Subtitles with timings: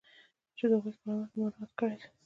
[0.57, 2.07] چې د هغوی کرامت مو مراعات کړی دی.